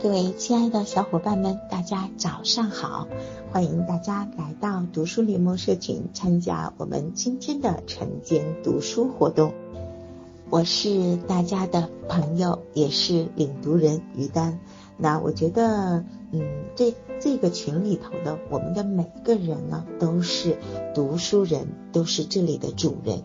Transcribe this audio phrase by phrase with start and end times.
[0.00, 3.08] 各位亲爱的小伙伴们，大家早上好！
[3.50, 9.52] 欢迎大家来到读书联盟社群，参加我们今天的晨间读书活动。
[10.50, 14.60] 我是大家的朋友，也是领读人于丹。
[14.98, 16.42] 那我觉得，嗯，
[16.76, 20.58] 这这个群里头的我们的每个人呢，都是
[20.94, 23.24] 读书人，都是这里的主人。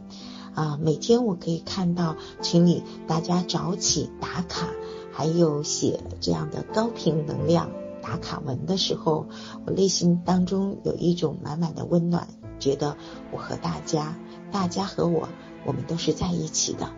[0.55, 4.69] 啊，每天我可以看到群里大家早起打卡。
[5.18, 7.71] 还有写这样的高频能量
[8.04, 9.25] 打卡文的时候，
[9.65, 12.28] 我内心当中有一种满满的温暖，
[12.60, 12.97] 觉得
[13.32, 14.15] 我和大家，
[14.51, 15.27] 大家和我，
[15.65, 16.91] 我们都是在一起的，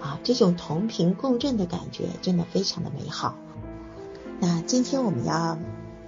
[0.00, 3.34] 啊，这种同频共振的感觉真的非常的美好。
[4.38, 5.58] 那今天我们要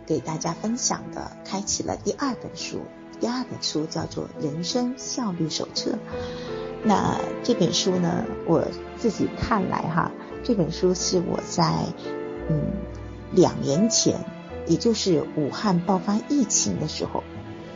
[0.07, 2.79] 给大家分享的，开启了第二本书，
[3.19, 5.91] 第二本书叫做《人生效率手册》。
[6.85, 8.65] 那这本书呢，我
[8.97, 10.13] 自己看来哈。
[10.45, 11.87] 这本书是我在
[12.49, 12.61] 嗯
[13.33, 14.25] 两年前，
[14.67, 17.23] 也就是武汉爆发疫情的时候，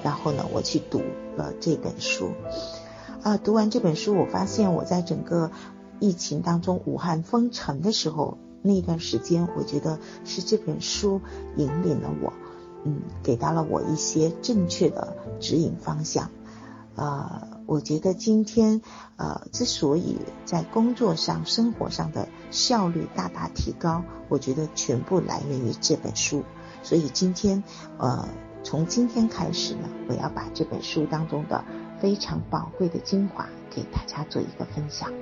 [0.05, 1.03] 然后呢我去读
[1.37, 2.33] 了这本书。
[3.23, 5.51] 啊，读完这本书，我发现我在整个
[5.99, 11.21] 疫情当中，武汉封城的时候那一段时间，我觉得是这本书
[11.57, 12.33] 引领了我，
[12.85, 16.31] 嗯，给到了我一些正确的指引方向。
[16.97, 18.83] 啊，我觉得今天
[19.17, 26.45] 呃，之所以在工作上、生活上的效率大大提高，我觉得全部来源于这本书。
[26.83, 27.63] 所以今天
[27.99, 28.29] 呃，
[28.63, 31.65] 从今天开始呢，我要把这本书当中的
[32.01, 35.13] 非常宝贵的精华给大家做一个分享。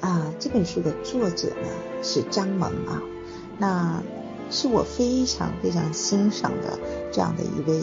[0.00, 1.68] 啊，这本书的作者呢
[2.02, 3.02] 是张萌啊，
[3.58, 4.02] 那
[4.50, 6.78] 是我非常非常欣赏的
[7.12, 7.82] 这样的一位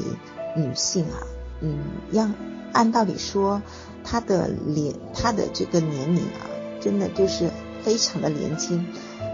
[0.55, 1.19] 女性啊，
[1.61, 1.79] 嗯，
[2.11, 2.33] 让。
[2.73, 3.61] 按道理说，
[4.03, 6.43] 她的年，她的这个年龄啊，
[6.81, 7.49] 真的就是
[7.85, 8.83] 非常的年轻，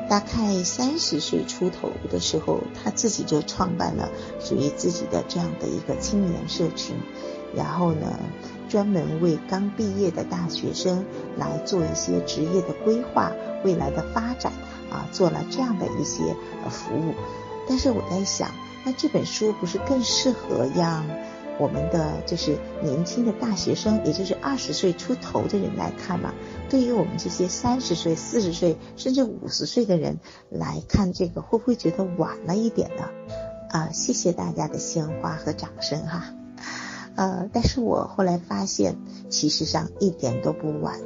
[0.10, 4.10] 大概三十岁出头的时候，他自己就创办了
[4.42, 6.98] 属于自己的这样的一个青年社群，
[7.56, 8.20] 然后呢，
[8.68, 11.06] 专门为刚毕业的大学生
[11.38, 13.32] 来做一些职业的规划、
[13.64, 14.52] 未来的发展
[14.92, 16.36] 啊，做了这样的一些
[16.70, 17.16] 服务。
[17.70, 18.52] 但是我在想，
[18.84, 21.06] 那这本书不是更适合让？
[21.60, 26.34] 我们的就是年轻的大学生，也就是二十岁出头的人来看嘛。
[26.70, 30.20] 对于我们这些三十岁、四十岁甚至五十岁的人
[30.50, 33.04] 来看，这个会不会觉得晚了一点呢？
[33.70, 36.34] 啊，谢谢大家的鲜花和掌声哈。
[37.16, 38.98] 呃，但是我后来发现，
[39.30, 41.00] 其实上一点都不晚。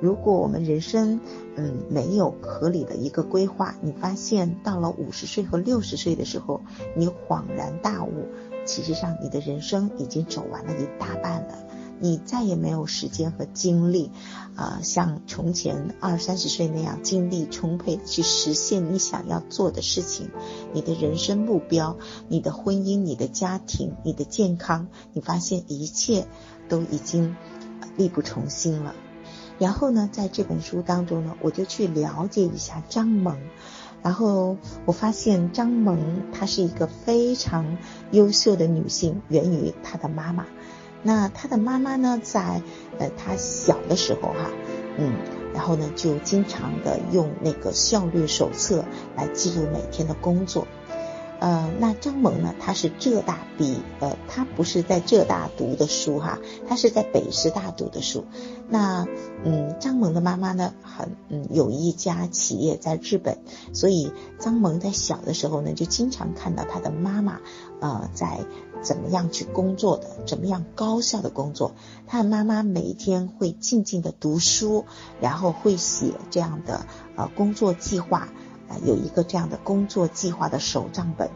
[0.00, 1.20] 如果我们人生
[1.54, 6.62] 嗯没有合理的一个规划，你发现到了五十岁和六十岁的时候，
[6.96, 8.26] 你恍然大悟。
[8.64, 11.58] 其实上，你的人生已经走完了一大半了，
[12.00, 14.10] 你再也没有时间和精力，
[14.56, 20.30] 啊，像从前二三十岁那样精力充沛去实现你想要做的事情。
[20.72, 21.96] 你的人生目标、
[22.28, 26.26] 你的婚姻、你的家庭、你的健康，你发现一切
[26.68, 27.36] 都已经
[27.96, 28.94] 力不从心了。
[29.58, 33.38] 然后呢，在这本书当中呢，我就去了解一下张萌。
[34.02, 35.98] 然后我发现张萌
[36.32, 37.78] 她是一个非常
[38.10, 40.46] 优秀的女性，源于她的妈妈。
[41.02, 42.62] 那她的妈妈呢，在
[42.98, 44.50] 呃她小的时候哈，
[44.98, 45.14] 嗯，
[45.54, 48.84] 然后呢就经常的用那个效率手册
[49.16, 50.66] 来记录每天的工作。
[51.40, 52.54] 呃，那张萌呢？
[52.60, 56.38] 她是浙大毕，呃，她不是在浙大读的书哈，
[56.68, 58.24] 她是在北师大读的书。
[58.72, 59.06] 那，
[59.44, 63.36] 嗯，张萌的妈妈呢，很，嗯，有一家企业在日本，
[63.74, 67.40] 所以张萌在小的时候呢，就经常看到他的妈妈，
[67.80, 68.40] 呃，在
[68.80, 71.74] 怎么样去工作的，怎么样高效的工作。
[72.06, 74.86] 他的妈妈每天会静静的读书，
[75.20, 78.28] 然后会写这样的呃工作计划。
[78.86, 81.28] 有一个这样的工作计划的手账本，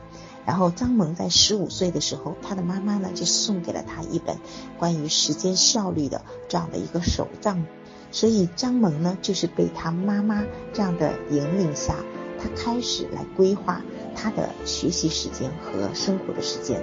[0.47, 4.39] 然后张萌在十五岁的时候，他的妈妈呢就送给了他一本
[4.79, 7.67] 关于时间效率的这样的一个手账，
[8.12, 11.97] 所以张萌呢就是被他妈妈这样的引领下，
[12.41, 13.83] 他开始来规划
[14.15, 16.81] 他的学习时间和生活的时间，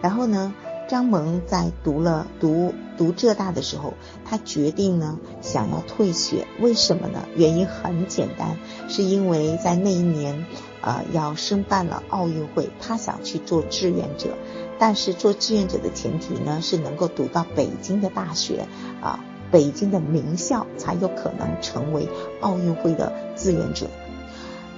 [0.00, 0.54] 然后呢。
[0.88, 3.94] 张萌在读了读读浙大的时候，
[4.26, 7.24] 他决定呢想要退学，为什么呢？
[7.34, 8.58] 原因很简单，
[8.90, 10.44] 是因为在那一年，
[10.82, 14.36] 呃，要申办了奥运会，他想去做志愿者，
[14.78, 18.66] 但是做志愿者的前提呢是能够读到北京的大学，
[19.00, 19.20] 啊，
[19.50, 22.08] 北京的名校才有可能成为
[22.40, 23.86] 奥运会的志愿者。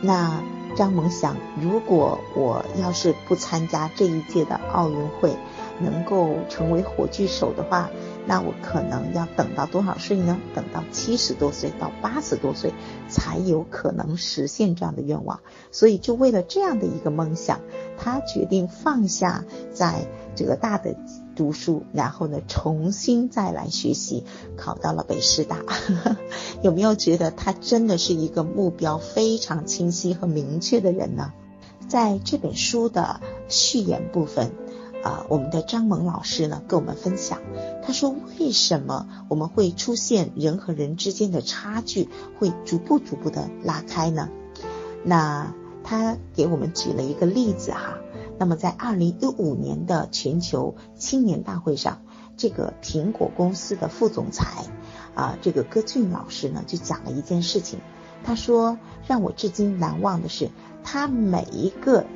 [0.02, 0.42] 那
[0.76, 5.34] 张萌想，如果我要是不参加这一届的奥运会，
[5.80, 7.90] 能够成为火炬手的话，
[8.26, 10.38] 那我可能要等到多少岁呢？
[10.54, 12.72] 等到七十多岁到八十多岁
[13.08, 15.40] 才有可能实现这样的愿望。
[15.72, 17.60] 所以，就为了这样的一个梦想，
[17.98, 20.96] 他决定放下在浙大的
[21.34, 24.24] 读书，然后呢，重新再来学习，
[24.56, 25.58] 考到了北师大。
[26.62, 31.32] 有没有觉得他真的是一个目标非常清晰和明确的人呢？
[31.88, 34.52] 在这本书的序言部分。
[35.04, 37.40] 啊，我们的张萌老师呢跟我们分享，
[37.82, 42.08] 他说为什么我们会出现人和人之间的差距
[42.38, 44.30] 会逐步逐步的拉开呢？
[45.04, 45.54] 那
[45.84, 47.98] 他给我们举了一个例子哈，
[48.38, 52.00] 那么在二零一五年的全球青年大会上，
[52.38, 54.64] 这个苹果公司的副总裁
[55.14, 57.78] 啊，这个戈俊老师呢就讲了一件事情，
[58.24, 60.48] 他说让我至今难忘的是，
[60.82, 62.06] 他每一个。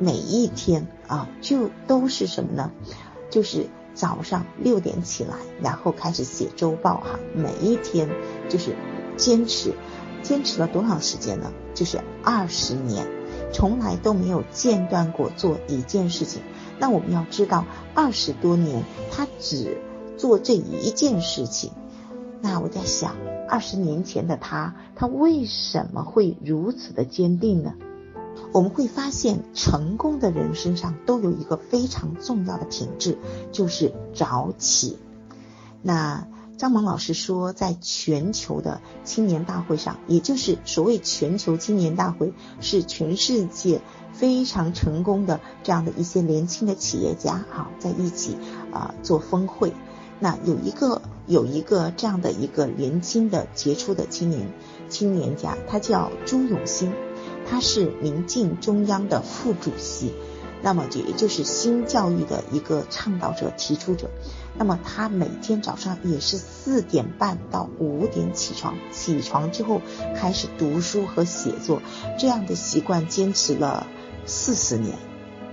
[0.00, 2.70] 每一天啊，就都是什么呢？
[3.30, 7.18] 就是早上六点起来，然后开始写周报哈。
[7.34, 8.08] 每一天
[8.48, 8.76] 就是
[9.16, 9.72] 坚持，
[10.22, 11.52] 坚持了多长时间呢？
[11.74, 13.06] 就是二十年，
[13.52, 16.42] 从来都没有间断过做一件事情。
[16.78, 19.78] 那我们要知道，二十多年他只
[20.16, 21.72] 做这一件事情。
[22.40, 23.16] 那我在想，
[23.48, 27.74] 二十年前的他，他为什么会如此的坚定呢？
[28.52, 33.18] 我们会发现，成功的人身上都有一个非常重要的品质，
[33.52, 34.98] 就是早起。
[35.82, 43.80] 那张萌老师说，在全球的青年大会上，也就是所谓全球青年大会，是全世界
[44.12, 48.36] 非常成功的这样的一些年轻的企业家哈，在一起
[48.72, 49.72] 啊做峰会。
[50.18, 54.52] 那有一个有一个这样的一个年轻的杰出的青年
[54.88, 56.92] 青年家，他叫朱永新。
[57.50, 60.14] 他是民进中央的副主席，
[60.62, 64.10] 那么就也就是新教育的一个倡导者、提出者。
[64.56, 69.80] 那么他每天早上也是四点半到五点起床，起床之后
[70.16, 71.80] 开始读书和写作，
[72.18, 73.86] 这样的习惯坚持了
[74.26, 74.96] 四十年。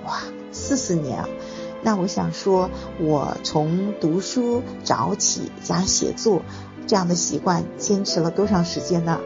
[0.05, 0.21] 哇，
[0.51, 1.29] 四十年啊！
[1.83, 2.69] 那我想说，
[2.99, 6.41] 我从读书早起加写作
[6.87, 9.19] 这样的习惯坚持了多长时间呢？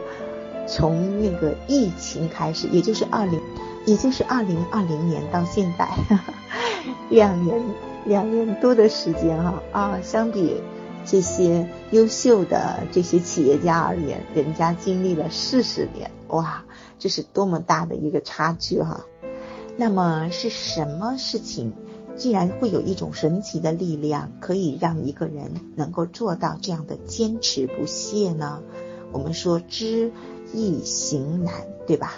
[0.70, 3.40] 从那个疫情开始，也就是二零，
[3.86, 5.88] 也就是二零二零年到现在，
[7.10, 7.60] 两年
[8.06, 10.62] 两年多的时间哈啊，相比
[11.04, 16.64] 这些优秀的这些企业家而言，人家经历了四十年，哇，
[17.00, 19.04] 这是多么大的一个差距哈！
[19.76, 21.72] 那么是什么事情，
[22.16, 28.62] 竟然会有一种神奇的力量，可以让一个人能够做到这样的坚持不懈呢？
[29.10, 30.12] 我们说知。
[30.52, 31.54] 易行难，
[31.86, 32.14] 对吧？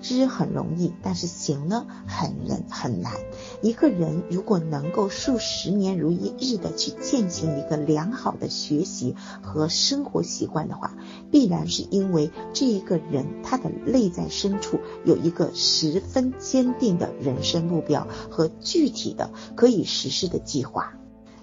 [0.00, 3.14] 知很容易，但是行呢，很难很难。
[3.62, 10.94] 一个人如果能够数十年如一日的去践行一个良好的学习和生活习惯的话，
[11.30, 20.92] 必然是因为这一个人他的内在深处有一个十分坚定的人生目标和具体的可以实施的计划。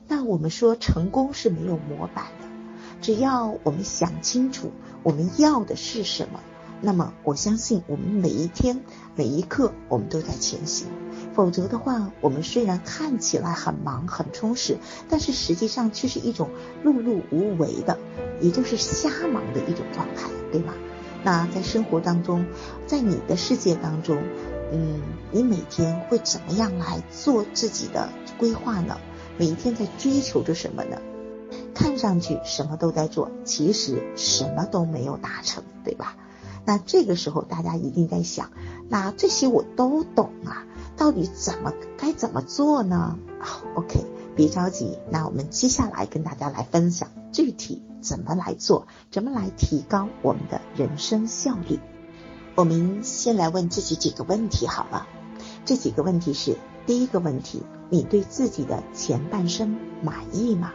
[0.07, 2.45] 那我们说成功是没有模板的，
[3.01, 4.71] 只要我们想清楚。
[5.03, 6.39] 我们要的是什么？
[6.83, 8.81] 那么我相信，我们每一天
[9.15, 10.87] 每一刻，我们都在前行。
[11.33, 14.77] 否则的话，我们虽然看起来很忙很充实，
[15.07, 16.49] 但是实际上却是一种
[16.83, 17.99] 碌碌无为的，
[18.41, 20.73] 也就是瞎忙的一种状态，对吗？
[21.23, 22.45] 那在生活当中，
[22.87, 24.17] 在你的世界当中，
[24.73, 25.01] 嗯，
[25.31, 28.97] 你每天会怎么样来做自己的规划呢？
[29.37, 30.99] 每一天在追求着什么呢？
[31.73, 36.15] 看上去什么都在做，其实什么都没有达成，对吧？
[36.65, 38.51] 那这个时候大家一定在想，
[38.87, 43.17] 那这些我都懂啊，到底怎么该怎么做呢？
[43.39, 51.79] 好，OK，别着急，那我们接下来跟大家来分享具体怎么来做，怎么来提高我们的人生效率。
[52.53, 55.07] 我们先来问自己几个问题好了，
[55.65, 60.73] 这几个问题是：第一个问题，你对自己的前半生满意吗？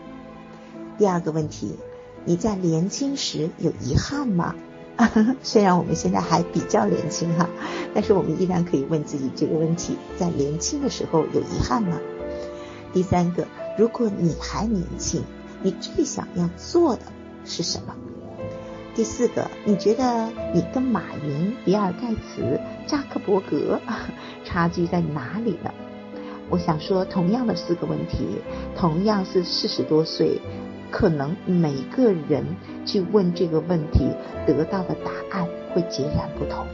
[0.99, 1.77] 第二个问题，
[2.25, 4.55] 你在年轻时有遗憾吗？
[5.43, 7.49] 虽然我们现在还比较年轻哈，
[7.95, 11.99] 但是我们依然可以问自己这个问题：在年轻的时候有遗憾吗？
[12.95, 15.23] 第三个，如果你还年轻，
[15.63, 17.03] 你最想要做的
[17.45, 17.95] 是什么？
[18.95, 23.79] 第四个，你觉得你跟马云、比尔盖茨、扎克伯格
[24.47, 25.71] 差距在哪里呢？
[26.49, 28.39] 我想说，同样的四个问题，
[28.75, 30.41] 同样是四十多岁。
[30.91, 34.11] 可能每个人去问这个问题，
[34.47, 36.67] 得到的答案会截然不同。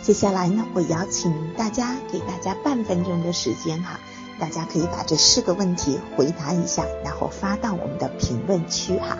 [0.00, 3.98] 接下来呢，我邀请大家给大家半分钟的时间哈，
[4.38, 9.18] 大家可以把这四个问题回答一下，然后发到我们的评论区哈。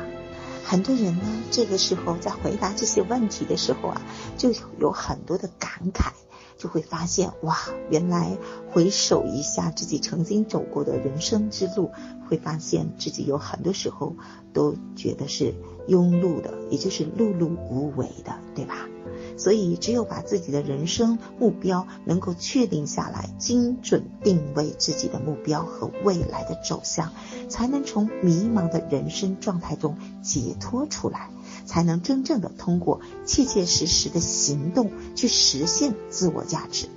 [0.63, 4.01] 很多人呢，这个时候在回答这些问题的时候啊，
[4.37, 6.13] 就有很多的感慨，
[6.57, 7.57] 就会发现哇，
[7.91, 8.37] 原来
[8.71, 11.91] 回首一下自己曾经走过的人生之路，
[12.29, 14.17] 会发现自己有很多时候
[14.53, 15.55] 都觉得是
[15.89, 18.89] 庸碌的，也就是碌碌无为的，对吧？
[19.37, 27.13] 所以，只有把自己的人生目标能够确定下来，精准定位自己的目标和未来的走向，
[27.49, 31.31] 才能从迷茫的人生状态中解脱出来，
[31.65, 36.89] 才能真正的通过切切实实的行动去实现自我价值。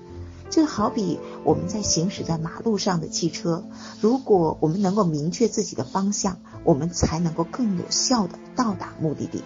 [0.50, 3.66] 就好比我们在行驶在马路上的汽车，
[4.00, 9.44] 如果我们能够明确自己的方向，我们才能够更有效的到达目的地。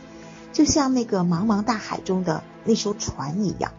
[0.54, 3.72] 就像那个茫茫大海中的那艘船一样，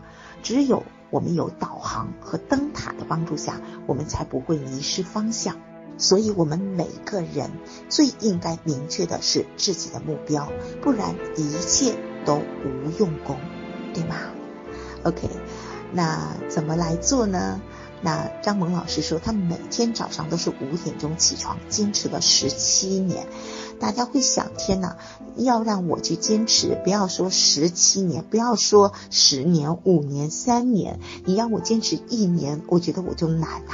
[0.43, 5.57] 只有我们有导航和灯塔的帮助下，我们才不会迷失方向。
[5.99, 7.51] 所以，我们每个人
[7.89, 11.95] 最应该明确的是自己的目标，不然一切
[12.25, 13.39] 都无用功，
[13.95, 14.17] 对吗
[15.05, 15.29] ？OK，
[15.93, 17.61] 那怎么来做呢？
[18.05, 23.29] 那张萌老师说，他每天早上都是五点钟起床，坚持了十七年。
[23.79, 24.97] 大家会想，天哪，
[25.37, 33.73] 要让我去坚持，不要说十七年，不要说十年、五年、三年，你让我坚持一年，我觉得我就难了。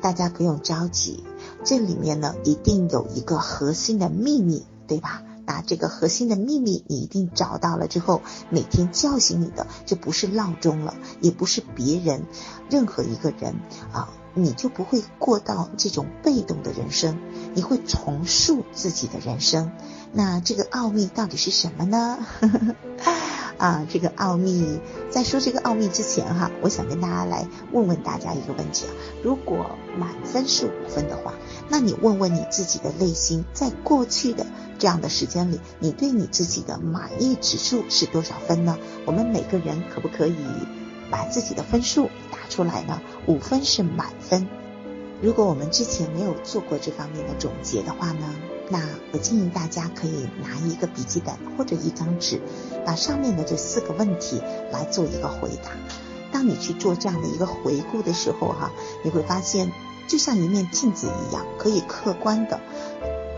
[0.00, 1.24] 大家不用着急，
[1.64, 5.22] 这里面呢一定有一个核心的秘密，对吧？
[5.46, 12.24] 那这个核心的秘密你一定找到了之后，每天叫醒你的就不是闹钟了，也不是别人，
[12.68, 13.54] 任何一个人
[13.92, 14.10] 啊。
[14.34, 17.18] 你就不会过到这种被动的人生，
[17.54, 19.72] 你会重塑自己的人生。
[20.12, 22.24] 那这个奥秘到底是什么呢？
[23.58, 28.90] 啊，这个奥秘，在说这个奥秘之前哈，我想跟大家来问问大家一个问题啊：
[29.22, 31.34] 如果满分是五分的话，
[31.68, 34.46] 那你问问你自己的内心，在过去的
[34.78, 38.78] 这样的时间里，你对你自己的满意指数是多少分呢？
[39.04, 40.34] 我们每个人可不可以？
[41.10, 43.00] 把自己的分数打出来呢？
[43.26, 44.46] 五分是满分。
[45.22, 48.34] 如果我们之前没有做过这方面的总结的话呢，
[48.70, 48.80] 那
[49.12, 52.40] 我建议大家可以拿一个笔记本或者一张纸，
[52.84, 55.70] 把上面的这四个问题来做一个回答。
[56.30, 58.70] 当你去做这样的一个回顾的时候，哈，
[59.02, 59.72] 你会发现
[60.06, 62.60] 就像一面镜子一样，可以客观的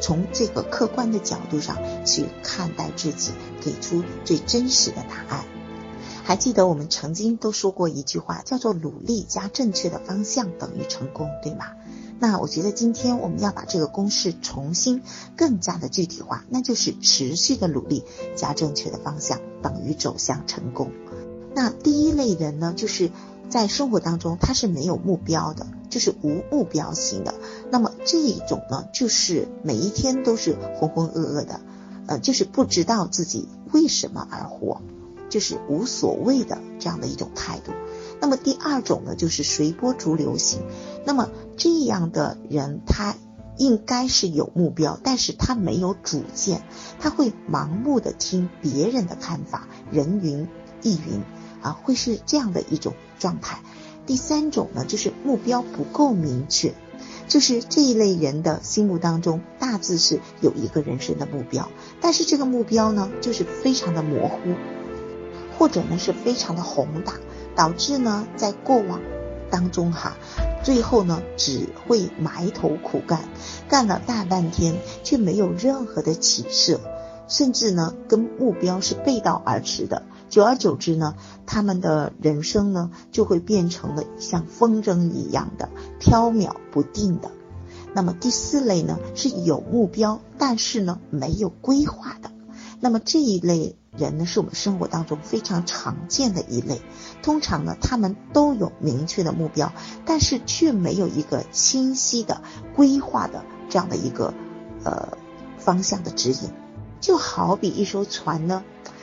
[0.01, 5.45] 从这个客观的角度上去看待自己，给出最真实的答案。
[6.25, 11.67] 还记得我们曾经都说过一句话，叫做“努力加正确的方向等于成功”，对吗？
[12.21, 15.03] 那我觉得今天我们要把这个公式重新
[15.37, 18.05] 更加的具体化，那就是持续的努力
[18.37, 20.93] 加正确的方向等于走向成功。
[21.55, 23.11] 那第一类人呢，就是
[23.49, 27.35] 在生活当中他是没有目标的，就是无目标型的。
[27.71, 31.61] 那么这一种呢，就是每一天都是浑浑噩噩的，
[32.07, 34.83] 呃，就是不知道自己为什么而活。
[35.31, 37.73] 就是无所谓的这样的一种态度。
[38.21, 40.61] 那么第二种呢，就是随波逐流型。
[41.07, 43.15] 那么这样的人，他
[43.57, 46.63] 应该是有目标，但是他没有主见，
[46.99, 50.49] 他会盲目的听别人的看法，人云
[50.83, 51.23] 亦云
[51.63, 53.61] 啊，会是这样的一种状态。
[54.07, 56.75] 第三种呢，就是目标不够明确，
[57.29, 61.71] 就是这一类人的心目当中大致是有一个人生的目标，
[62.01, 64.55] 但是这个目标呢，就是非常的模糊。
[65.61, 67.13] 或者呢是非常的宏大，
[67.55, 69.03] 导致呢在过往
[69.51, 70.15] 当中哈，
[70.65, 73.29] 最后呢只会埋头苦干，
[73.69, 76.81] 干了大半天却没有任何的起色，
[77.29, 80.03] 甚至呢跟目标是背道而驰的。
[80.31, 81.15] 久而久之呢，
[81.45, 87.31] 他们的人生呢就会变成了像风筝一样的飘渺不定的。
[87.93, 92.31] 那么第四类呢是有目标，但是呢没有规划的。
[92.81, 93.77] 那么这一类。
[93.99, 96.81] 人呢，是我们生活当中非常常见的一类。
[97.25, 99.73] 通常呢，他们都有明确的目标，
[100.07, 102.41] 但是却没有一个清晰的
[102.77, 104.33] 规划的这样的一个
[104.85, 105.19] 呃
[105.59, 106.51] 方向的指引。
[107.01, 108.63] 就好比一艘船呢，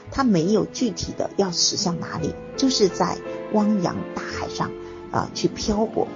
[0.09, 3.17] 它没有具体的要驶向哪里，就是在
[3.51, 4.71] 汪洋大海上
[5.11, 6.07] 啊去漂泊，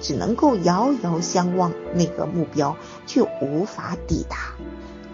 [0.00, 4.54] 只能够遥遥相望那个目标，却无法抵达。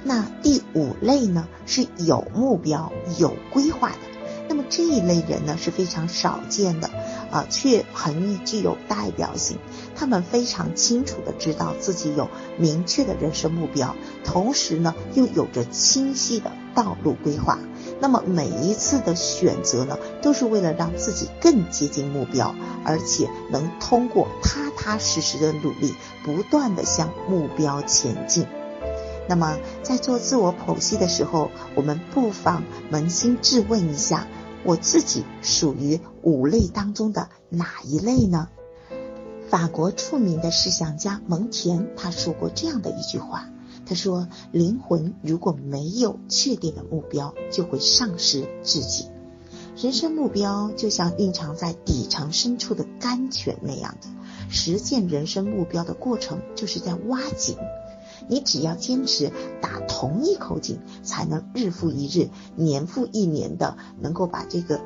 [0.08, 3.98] 那第五类呢是有目标、有规划的，
[4.48, 6.88] 那么这一类人呢是非常少见的
[7.30, 9.58] 啊，却很具有代表性。
[9.94, 17.58] 他们非常清楚的知道自己有明确的人生目标，同时呢又有着清晰的道路规划。
[18.00, 28.46] 那么每一次的选择呢，都是为了让自己更接近目标，而且能通过踏踏实实的努力，不断的向目标前进。
[29.28, 34.26] 那么在做自我剖析的时候，我们不妨扪心自问一下，
[34.64, 38.48] 我自己属于五类当中的哪一类呢？
[39.48, 43.48] 法国著名的思想家蒙田他说过这样的一句话。
[43.86, 49.06] 他说：“灵魂如果没有确定的目标，就会丧失自己。
[49.78, 54.08] 人生目标就像蕴藏在底层深处的甘泉那样的，
[54.50, 57.56] 实现人生目标的过程就是在挖井。
[58.28, 64.80] 你只要坚持打同一口井，才能日复一日、年复一年的能够把这个。”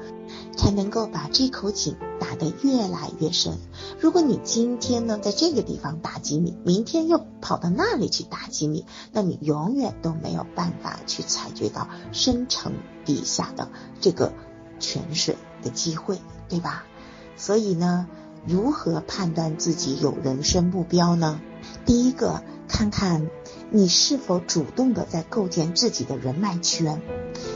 [0.57, 3.59] 才能够把这口井打得越来越深。
[4.01, 12.73] 如果你今天呢在这个地方打几米，明天又跑到那里去打几米，那你永远都没有办法去采掘到深层
[13.05, 13.69] 底下的
[14.01, 14.33] 这个
[14.79, 16.19] 泉水的机会，
[16.49, 16.85] 对吧？
[17.37, 18.07] 所以呢，
[18.47, 21.41] 如何判断自己有人生目标呢？
[21.85, 23.29] 第一个，看看
[23.71, 27.01] 你是否主动的在构建自己的人脉圈。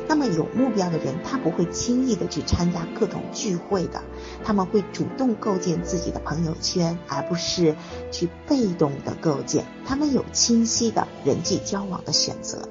[0.08, 4.02] 那么有目标的人，他不会轻易的去参加各种聚会的，
[4.44, 7.74] 他们会主动构建自己的朋友圈，而不是
[8.12, 9.66] 去被动的构建。
[9.84, 12.68] 他们有清晰的人际交往的选择。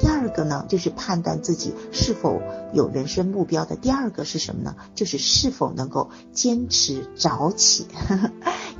[0.00, 3.76] 第二个呢，就是判断自己是否有人生目标的。
[3.76, 4.74] 第二个是什么呢？
[4.94, 7.86] 就是是否能够坚持早起。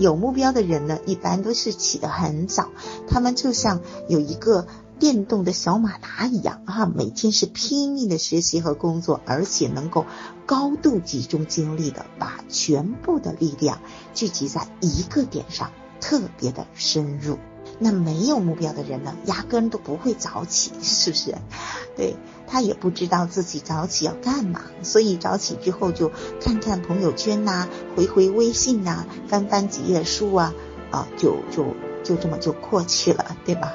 [0.03, 2.69] 有目标的人呢，一般都是起得很早，
[3.09, 4.67] 他们就像有一个。
[4.99, 10.07] 电动的小马达一样啊，每天是拼命的学习和工作，而且能够
[10.47, 13.81] 高度集中精力的把全部的力量
[14.15, 17.37] 聚集在一个点上，特别的深入。
[17.79, 21.35] 那没有目标的人呢，压根都不会早起， 是不是？
[21.97, 26.11] 对他也不知道自己早起要干嘛，所以早起之后就
[26.41, 30.55] 看看朋友圈呐，回回微信呐，翻翻几页书啊，
[30.91, 31.75] 啊，就就
[32.05, 33.75] 就这么就过去了，对吧？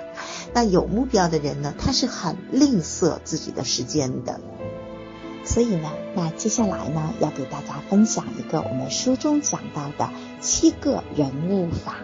[0.54, 4.40] 那有目标的人呢，他是很吝啬自己的时间的。
[5.44, 10.10] 所以呢，那接下来呢，要给大家分享一个我们书中讲到的
[10.42, 11.98] 七个人物法。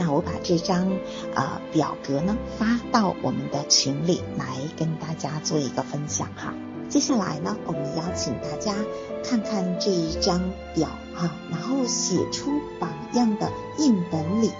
[0.00, 0.90] 那我把这张
[1.34, 4.46] 啊表格呢发到我们的群里来
[4.78, 6.54] 跟大家做一个分享哈。
[6.88, 8.74] 接下来呢，我们邀请大家
[9.22, 10.40] 看看这一张
[10.74, 14.50] 表哈，然后写出榜样的硬本领。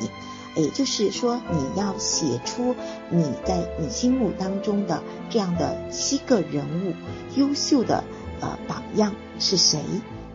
[0.57, 2.77] 也就是说，你要写出
[3.09, 6.93] 你在你心目当中的这样的七个人物，
[7.41, 8.05] 优秀的
[8.43, 9.83] 呃榜样是谁，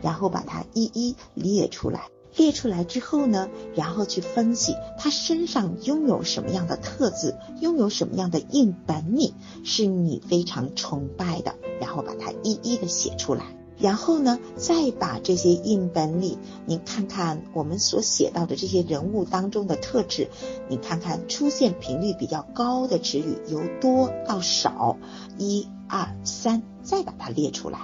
[0.01, 2.07] 然后把它一一列出来。
[2.37, 13.45] 列出来之后呢，然后去分析他身上拥有什么样的特质，拥有什么样的硬本领，是你非常崇拜的，然后把它一一的写出来。
[13.77, 20.29] 然后呢，再把这些硬本领，你看看我们所写到的这些人物当中的特质，
[20.69, 24.97] 你看看出现频率比较高的词语由多到少，
[25.37, 27.79] 一二三，再把它列出来。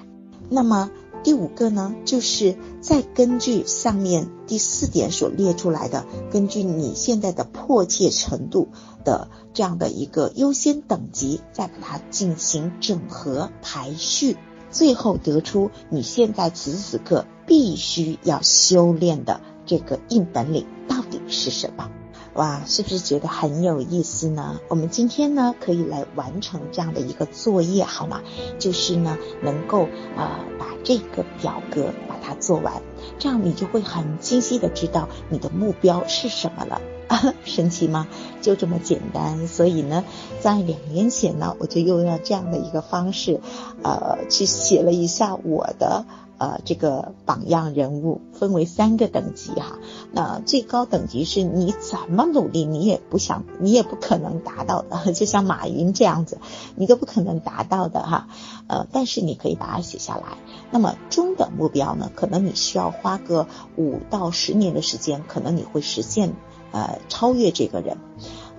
[0.49, 0.89] 那么
[1.23, 8.69] 第五个呢，就是再根据上面第四点所列出来的，根据你现在的迫切程度
[9.05, 14.35] 的这样的一个优先等级，再把它进行整合排序。
[14.71, 21.89] 最后得出你现在此时此刻必须要修炼的这个硬本领到底是什么？
[22.33, 24.61] 哇，是不是觉得很有意思呢？
[24.69, 28.21] 我们今天呢可以来完成这样的一个作业，好吗？
[28.57, 32.81] 就是呢能够呃把这个表格把它做完，
[33.19, 36.81] 这样你就会很清晰的知道你的目标是什么了。
[37.43, 38.07] 神奇吗？
[38.41, 39.45] 就这么简单。
[39.49, 40.05] 所以呢，
[40.39, 43.41] 在两年前呢，我就用了这样的一个方式，
[43.83, 46.05] 呃，去写了一下我的
[46.41, 49.77] 呃这个榜样人物，分为三个等级哈。
[50.11, 56.39] 那最高等级是你怎么努力，你也不想，你也不可能达到的， 就像马云这样子，
[56.75, 58.27] 你都不可能达到的哈。
[58.65, 60.23] 呃，但是你可以把它写下来。
[60.71, 66.33] 那么中等目标呢，可能你需要花个五到十年的时间，可能你会实现。
[66.73, 67.97] 呃，超越这个人，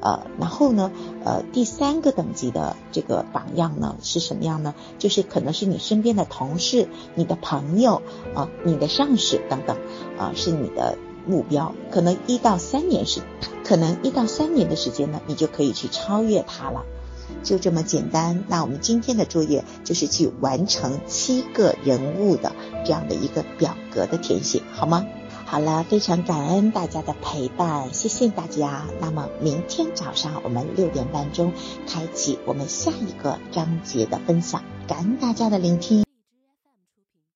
[0.03, 0.91] 呃，然后呢，
[1.25, 4.75] 呃，第三个等级的这个榜样呢是什么样呢？
[4.99, 8.03] 就是可能是你身边的同事、你的朋友
[8.35, 9.77] 啊、你的上司等等
[10.19, 11.73] 啊，是你的目标。
[11.93, 13.21] 可能一到三年是，
[13.65, 16.85] 可能一到三年的时间呢，你就可以去超越他了，
[17.45, 18.43] 就这么简单。
[18.49, 22.53] 那我们今天的作业就是去完成七个人物的
[22.85, 25.07] 这样的一个表格的填写，好吗？
[25.53, 28.87] 好了，非常感恩大家的陪伴，谢谢大家。
[29.03, 31.53] 那么明天早上我们六点半钟
[31.87, 36.07] 开启我们下一个章节的分享，感恩大家的聆听。